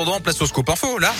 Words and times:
attendant, 0.00 0.20
place 0.20 0.40
au 0.40 0.46
scoop 0.46 0.68
info, 0.68 0.98
là. 0.98 1.12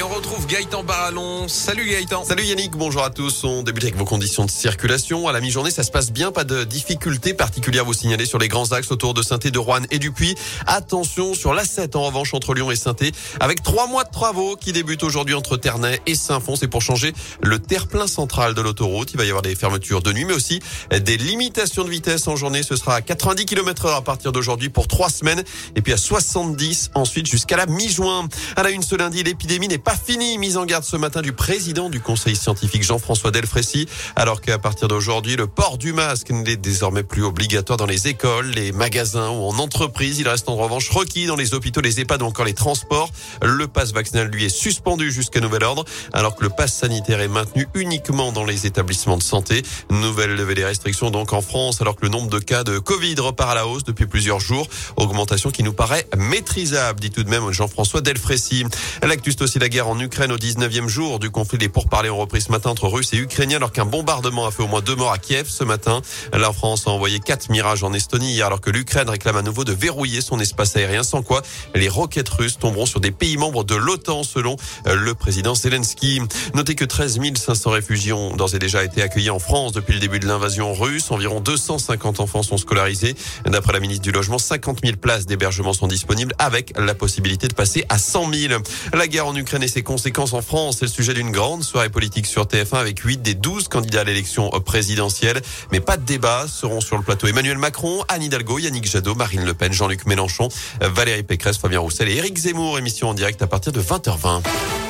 Et 0.00 0.02
on 0.02 0.08
retrouve 0.08 0.46
Gaëtan 0.46 0.82
Barallon. 0.82 1.46
Salut 1.46 1.86
Gaëtan. 1.86 2.24
Salut 2.24 2.44
Yannick, 2.44 2.70
bonjour 2.70 3.04
à 3.04 3.10
tous. 3.10 3.44
On 3.44 3.62
débute 3.62 3.82
avec 3.82 3.96
vos 3.96 4.06
conditions 4.06 4.46
de 4.46 4.50
circulation. 4.50 5.28
À 5.28 5.32
la 5.32 5.42
mi-journée, 5.42 5.70
ça 5.70 5.82
se 5.82 5.90
passe 5.90 6.10
bien. 6.10 6.32
Pas 6.32 6.44
de 6.44 6.64
difficultés 6.64 7.34
particulières 7.34 7.82
à 7.82 7.84
vous 7.84 7.92
signaler 7.92 8.24
sur 8.24 8.38
les 8.38 8.48
grands 8.48 8.72
axes 8.72 8.90
autour 8.92 9.12
de 9.12 9.20
saint 9.20 9.36
de 9.36 9.58
Rouen 9.58 9.82
et 9.90 9.98
du 9.98 10.10
Puy. 10.10 10.34
Attention 10.66 11.34
sur 11.34 11.52
l'A7 11.52 11.98
en 11.98 12.04
revanche 12.04 12.32
entre 12.32 12.54
Lyon 12.54 12.70
et 12.70 12.76
saint 12.76 12.96
avec 13.40 13.62
trois 13.62 13.88
mois 13.88 14.04
de 14.04 14.10
travaux 14.10 14.56
qui 14.56 14.72
débutent 14.72 15.02
aujourd'hui 15.02 15.34
entre 15.34 15.58
Ternay 15.58 16.00
et 16.06 16.14
Saint-Fond. 16.14 16.56
C'est 16.56 16.68
pour 16.68 16.80
changer 16.80 17.12
le 17.42 17.58
terre-plein 17.58 18.06
central 18.06 18.54
de 18.54 18.62
l'autoroute. 18.62 19.10
Il 19.12 19.18
va 19.18 19.26
y 19.26 19.28
avoir 19.28 19.42
des 19.42 19.54
fermetures 19.54 20.00
de 20.00 20.14
nuit, 20.14 20.24
mais 20.24 20.32
aussi 20.32 20.60
des 20.98 21.18
limitations 21.18 21.84
de 21.84 21.90
vitesse 21.90 22.26
en 22.26 22.36
journée. 22.36 22.62
Ce 22.62 22.74
sera 22.74 22.94
à 22.94 23.02
90 23.02 23.44
km 23.44 23.84
heure 23.84 23.96
à 23.96 24.02
partir 24.02 24.32
d'aujourd'hui 24.32 24.70
pour 24.70 24.88
trois 24.88 25.10
semaines 25.10 25.44
et 25.76 25.82
puis 25.82 25.92
à 25.92 25.98
70 25.98 26.92
ensuite 26.94 27.26
jusqu'à 27.26 27.58
la 27.58 27.66
mi-juin. 27.66 28.26
À 28.56 28.62
la 28.62 28.70
une 28.70 28.82
ce 28.82 28.94
lundi, 28.94 29.22
l'épidémie 29.22 29.68
n'est 29.68 29.76
pas 29.76 29.89
fini. 29.96 30.38
Mise 30.38 30.56
en 30.56 30.64
garde 30.64 30.84
ce 30.84 30.96
matin 30.96 31.22
du 31.22 31.32
président 31.32 31.88
du 31.88 32.00
conseil 32.00 32.36
scientifique 32.36 32.82
Jean-François 32.82 33.30
Delfrécy, 33.30 33.86
alors 34.16 34.40
qu'à 34.40 34.58
partir 34.58 34.88
d'aujourd'hui, 34.88 35.36
le 35.36 35.46
port 35.46 35.78
du 35.78 35.92
masque 35.92 36.30
n'est 36.30 36.56
désormais 36.56 37.02
plus 37.02 37.24
obligatoire 37.24 37.76
dans 37.76 37.86
les 37.86 38.08
écoles, 38.08 38.50
les 38.50 38.72
magasins 38.72 39.30
ou 39.30 39.44
en 39.44 39.58
entreprise. 39.58 40.18
Il 40.18 40.28
reste 40.28 40.48
en 40.48 40.56
revanche 40.56 40.90
requis 40.90 41.26
dans 41.26 41.36
les 41.36 41.54
hôpitaux, 41.54 41.80
les 41.80 42.00
EHPAD 42.00 42.22
ou 42.22 42.26
encore 42.26 42.44
les 42.44 42.54
transports. 42.54 43.10
Le 43.42 43.66
passe 43.66 43.92
vaccinal, 43.92 44.28
lui, 44.28 44.44
est 44.44 44.48
suspendu 44.48 45.10
jusqu'à 45.10 45.40
nouvel 45.40 45.64
ordre, 45.64 45.84
alors 46.12 46.36
que 46.36 46.44
le 46.44 46.50
passe 46.50 46.74
sanitaire 46.74 47.20
est 47.20 47.28
maintenu 47.28 47.66
uniquement 47.74 48.32
dans 48.32 48.44
les 48.44 48.66
établissements 48.66 49.16
de 49.16 49.22
santé. 49.22 49.62
Nouvelle 49.90 50.34
levée 50.34 50.54
des 50.54 50.64
restrictions 50.64 51.10
donc 51.10 51.32
en 51.32 51.42
France, 51.42 51.80
alors 51.80 51.96
que 51.96 52.02
le 52.02 52.10
nombre 52.10 52.28
de 52.28 52.38
cas 52.38 52.64
de 52.64 52.78
Covid 52.78 53.14
repart 53.18 53.50
à 53.50 53.54
la 53.54 53.66
hausse 53.66 53.84
depuis 53.84 54.06
plusieurs 54.06 54.40
jours. 54.40 54.68
Augmentation 54.96 55.50
qui 55.50 55.62
nous 55.62 55.72
paraît 55.72 56.06
maîtrisable, 56.16 57.00
dit 57.00 57.10
tout 57.10 57.24
de 57.24 57.30
même 57.30 57.50
Jean-François 57.52 58.00
Delfrécy. 58.00 58.64
L'actus 59.02 59.36
aussi 59.40 59.58
la 59.58 59.68
guerre 59.68 59.79
en 59.88 59.98
Ukraine 59.98 60.32
au 60.32 60.36
19e 60.36 60.88
jour 60.88 61.18
du 61.18 61.30
conflit. 61.30 61.58
Les 61.58 61.68
pourparlers 61.68 62.10
ont 62.10 62.18
repris 62.18 62.40
ce 62.40 62.50
matin 62.50 62.70
entre 62.70 62.88
Russes 62.88 63.12
et 63.12 63.16
Ukrainiens 63.16 63.56
alors 63.56 63.72
qu'un 63.72 63.84
bombardement 63.84 64.46
a 64.46 64.50
fait 64.50 64.62
au 64.62 64.66
moins 64.66 64.80
deux 64.80 64.96
morts 64.96 65.12
à 65.12 65.18
Kiev 65.18 65.48
ce 65.48 65.64
matin. 65.64 66.02
La 66.32 66.52
France 66.52 66.86
a 66.86 66.90
envoyé 66.90 67.20
quatre 67.20 67.50
mirages 67.50 67.82
en 67.82 67.92
Estonie 67.92 68.32
hier 68.32 68.46
alors 68.46 68.60
que 68.60 68.70
l'Ukraine 68.70 69.08
réclame 69.08 69.36
à 69.36 69.42
nouveau 69.42 69.64
de 69.64 69.72
verrouiller 69.72 70.20
son 70.20 70.40
espace 70.40 70.76
aérien 70.76 71.02
sans 71.02 71.22
quoi 71.22 71.42
les 71.74 71.88
roquettes 71.88 72.28
russes 72.28 72.58
tomberont 72.58 72.86
sur 72.86 73.00
des 73.00 73.10
pays 73.10 73.36
membres 73.36 73.64
de 73.64 73.74
l'OTAN 73.74 74.22
selon 74.22 74.56
le 74.86 75.14
président 75.14 75.54
Zelensky. 75.54 76.20
Notez 76.54 76.74
que 76.74 76.84
13 76.84 77.20
500 77.36 77.70
réfugiés 77.70 78.12
ont 78.12 78.36
d'ores 78.36 78.54
et 78.54 78.58
déjà 78.58 78.84
été 78.84 79.02
accueillis 79.02 79.30
en 79.30 79.38
France 79.38 79.72
depuis 79.72 79.94
le 79.94 80.00
début 80.00 80.20
de 80.20 80.26
l'invasion 80.26 80.72
russe. 80.74 81.10
Environ 81.10 81.40
250 81.40 82.20
enfants 82.20 82.42
sont 82.42 82.56
scolarisés. 82.56 83.14
D'après 83.46 83.72
la 83.72 83.80
ministre 83.80 84.02
du 84.02 84.12
Logement, 84.12 84.38
50 84.38 84.80
000 84.84 84.96
places 84.96 85.26
d'hébergement 85.26 85.72
sont 85.72 85.86
disponibles 85.86 86.34
avec 86.38 86.72
la 86.78 86.94
possibilité 86.94 87.48
de 87.48 87.54
passer 87.54 87.84
à 87.88 87.98
100 87.98 88.32
000. 88.32 88.62
La 88.92 89.06
guerre 89.06 89.26
en 89.26 89.34
Ukraine 89.34 89.62
et 89.62 89.68
ses 89.70 89.82
conséquences 89.82 90.34
en 90.34 90.42
France. 90.42 90.76
C'est 90.78 90.84
le 90.84 90.90
sujet 90.90 91.14
d'une 91.14 91.30
grande 91.30 91.62
soirée 91.62 91.88
politique 91.88 92.26
sur 92.26 92.44
TF1 92.44 92.76
avec 92.76 92.98
8 92.98 93.22
des 93.22 93.34
12 93.34 93.68
candidats 93.68 94.02
à 94.02 94.04
l'élection 94.04 94.50
présidentielle. 94.60 95.40
Mais 95.72 95.80
pas 95.80 95.96
de 95.96 96.04
débat 96.04 96.46
seront 96.48 96.80
sur 96.80 96.98
le 96.98 97.02
plateau 97.02 97.26
Emmanuel 97.26 97.56
Macron, 97.56 98.04
Anne 98.08 98.22
Hidalgo, 98.22 98.58
Yannick 98.58 98.86
Jadot, 98.90 99.14
Marine 99.14 99.44
Le 99.44 99.54
Pen, 99.54 99.72
Jean-Luc 99.72 100.06
Mélenchon, 100.06 100.48
Valérie 100.80 101.22
Pécresse, 101.22 101.56
Fabien 101.56 101.80
Roussel 101.80 102.08
et 102.08 102.16
Éric 102.16 102.36
Zemmour. 102.36 102.78
Émission 102.78 103.08
en 103.08 103.14
direct 103.14 103.40
à 103.42 103.46
partir 103.46 103.72
de 103.72 103.80
20h20. 103.80 104.89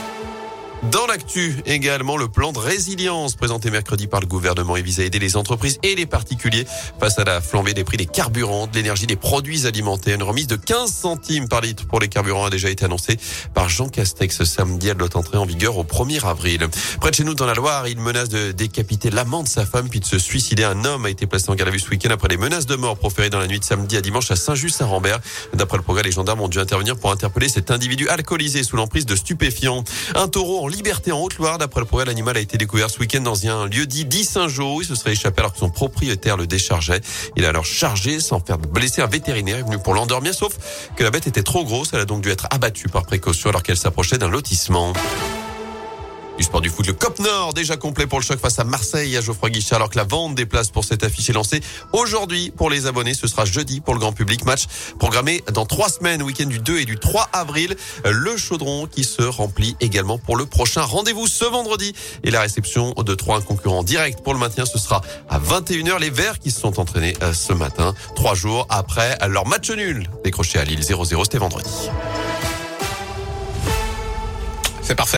Dans 0.84 1.06
l'actu, 1.06 1.56
également 1.67 2.17
le 2.17 2.28
plan 2.28 2.53
de 2.53 2.59
résilience 2.59 3.34
présenté 3.36 3.70
mercredi 3.70 4.06
par 4.06 4.20
le 4.20 4.27
gouvernement 4.27 4.77
et 4.77 4.83
vise 4.83 4.98
à 4.98 5.05
aider 5.05 5.19
les 5.19 5.37
entreprises 5.37 5.78
et 5.83 5.95
les 5.95 6.06
particuliers 6.06 6.67
face 6.98 7.19
à 7.19 7.25
la 7.25 7.42
flambée 7.42 7.75
des 7.75 7.84
prix 7.84 7.98
des 7.98 8.06
carburants, 8.06 8.67
de 8.67 8.75
l'énergie, 8.75 9.06
des 9.06 9.17
produits 9.17 9.67
alimentaires. 9.67 10.14
Une 10.14 10.22
remise 10.22 10.47
de 10.47 10.56
15 10.56 10.91
centimes 10.91 11.48
par 11.48 11.61
litre 11.61 11.87
pour 11.87 12.00
les 12.00 12.09
carburants 12.09 12.47
a 12.47 12.50
déjà 12.50 12.70
été 12.70 12.87
annoncée 12.87 13.19
par 13.53 13.69
Jean 13.69 13.91
Castex 13.91 14.42
samedi. 14.45 14.89
Elle 14.89 14.97
doit 14.97 15.14
entrer 15.19 15.37
en 15.37 15.45
vigueur 15.45 15.77
au 15.77 15.84
1er 15.84 16.25
avril. 16.27 16.67
Près 16.98 17.11
de 17.11 17.15
chez 17.15 17.25
nous, 17.25 17.34
dans 17.34 17.47
la 17.47 17.55
Loire, 17.55 17.87
il 17.87 17.98
menace 17.98 18.31
de 18.31 18.53
décapiter 18.53 19.11
l'amant 19.11 19.42
de 19.42 19.48
sa 19.48 19.67
femme 19.67 19.91
puis 19.91 20.00
de 20.00 20.06
se 20.06 20.19
suicider. 20.19 20.65
Un 20.65 20.87
homme 20.87 21.04
a 21.04 21.10
été 21.10 21.27
placé 21.27 21.50
en 21.50 21.56
garde 21.56 21.69
à 21.69 21.72
vue 21.72 21.81
ce 21.81 21.91
week-end 21.91 22.10
après 22.10 22.28
les 22.28 22.38
menaces 22.38 22.65
de 22.65 22.77
mort 22.77 22.97
proférées 22.97 23.28
dans 23.28 23.38
la 23.38 23.49
nuit 23.49 23.60
de 23.60 23.65
samedi 23.65 23.99
à 23.99 24.00
dimanche 24.00 24.31
à 24.31 24.37
Saint-Just-Saint-Rambert. 24.37 25.21
D'après 25.53 25.77
le 25.77 25.83
progrès, 25.83 26.04
les 26.04 26.12
gendarmes 26.12 26.41
ont 26.41 26.49
dû 26.49 26.59
intervenir 26.59 26.97
pour 26.97 27.12
interpeller 27.12 27.50
cet 27.50 27.71
individu 27.71 28.09
alcoolisé 28.09 28.62
sous 28.62 28.77
l'emprise 28.77 29.04
de 29.04 29.15
stupéfiants. 29.15 29.84
Un 30.15 30.28
taureau 30.28 30.69
liberté 30.70 31.12
en 31.12 31.20
Haute-Loire. 31.20 31.58
D'après 31.58 31.81
le 31.81 31.86
progrès, 31.86 32.06
l'animal 32.06 32.36
a 32.36 32.41
été 32.41 32.56
découvert 32.56 32.91
ce 32.91 32.98
week-end 32.98 33.20
dans 33.20 33.47
un 33.47 33.66
lieu 33.66 33.86
dit 33.86 34.04
dit 34.04 34.25
Saint-Jean. 34.25 34.81
Il 34.81 34.86
se 34.86 34.94
serait 34.94 35.12
échappé 35.12 35.41
alors 35.41 35.53
que 35.53 35.58
son 35.58 35.70
propriétaire 35.70 36.36
le 36.36 36.47
déchargeait. 36.47 37.00
Il 37.36 37.44
a 37.44 37.48
alors 37.48 37.64
chargé 37.64 38.20
sans 38.20 38.41
faire 38.41 38.58
blesser 38.58 39.03
un 39.03 39.06
vétérinaire 39.06 39.64
venu 39.64 39.78
pour 39.78 39.94
l'endormir, 39.94 40.34
sauf 40.34 40.56
que 40.97 41.04
la 41.04 41.10
bête 41.10 41.26
était 41.26 41.42
trop 41.42 41.64
grosse. 41.64 41.91
Elle 41.92 42.00
a 42.00 42.04
donc 42.04 42.22
dû 42.22 42.30
être 42.30 42.47
abattue 42.50 42.88
par 42.88 43.04
précaution 43.04 43.50
alors 43.50 43.62
qu'elle 43.62 43.76
s'approchait 43.76 44.19
d'un 44.19 44.28
lotissement. 44.28 44.92
Du 46.41 46.45
sport 46.45 46.62
du 46.62 46.71
foot, 46.71 46.87
le 46.87 46.95
COP 46.95 47.19
Nord 47.19 47.53
déjà 47.53 47.77
complet 47.77 48.06
pour 48.06 48.19
le 48.19 48.25
choc 48.25 48.41
face 48.41 48.59
à 48.59 48.65
Marseille 48.65 49.15
à 49.15 49.21
Geoffroy 49.21 49.51
Guichard 49.51 49.77
alors 49.77 49.91
que 49.91 49.99
la 49.99 50.05
vente 50.05 50.34
des 50.34 50.47
places 50.47 50.71
pour 50.71 50.84
cette 50.87 51.05
affiche 51.05 51.28
est 51.28 51.34
lancée 51.34 51.61
aujourd'hui 51.93 52.51
pour 52.51 52.71
les 52.71 52.87
abonnés. 52.87 53.12
Ce 53.12 53.27
sera 53.27 53.45
jeudi 53.45 53.83
pour 53.83 53.93
le 53.93 54.01
grand 54.01 54.15
public. 54.15 54.47
Match 54.47 54.65
programmé 54.99 55.45
dans 55.53 55.67
trois 55.67 55.91
semaines, 55.91 56.23
week-end 56.23 56.47
du 56.47 56.59
2 56.59 56.78
et 56.78 56.84
du 56.87 56.99
3 56.99 57.28
avril. 57.34 57.77
Le 58.06 58.39
chaudron 58.39 58.87
qui 58.87 59.05
se 59.05 59.21
remplit 59.21 59.77
également 59.81 60.17
pour 60.17 60.34
le 60.34 60.47
prochain 60.47 60.81
rendez-vous 60.81 61.27
ce 61.27 61.45
vendredi 61.45 61.93
et 62.25 62.31
la 62.31 62.41
réception 62.41 62.95
de 62.95 63.15
trois 63.15 63.43
concurrents 63.43 63.83
directs 63.83 64.22
pour 64.25 64.33
le 64.33 64.39
maintien. 64.39 64.65
Ce 64.65 64.78
sera 64.78 65.03
à 65.28 65.39
21h. 65.39 66.01
Les 66.01 66.09
Verts 66.09 66.39
qui 66.39 66.51
se 66.51 66.61
sont 66.61 66.81
entraînés 66.81 67.19
euh, 67.22 67.34
ce 67.34 67.53
matin, 67.53 67.95
trois 68.17 68.34
jours 68.34 68.67
après 68.71 69.19
leur 69.28 69.47
match 69.47 69.71
nul 69.71 70.09
décroché 70.25 70.59
à 70.59 70.65
Lille 70.65 70.81
0-0. 70.81 71.22
C'était 71.25 71.37
vendredi. 71.37 71.69
C'est 74.81 74.95
parfait. 74.95 75.09